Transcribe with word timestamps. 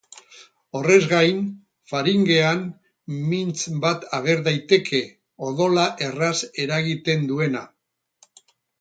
Horrez 0.77 1.01
gain, 1.11 1.43
faringean 1.91 2.63
mintz 3.33 3.61
bat 3.85 4.09
ager 4.21 4.43
daiteke, 4.49 5.05
odola 5.53 5.87
erraz 6.11 6.35
eragiten 6.67 7.31
duena. 7.33 7.67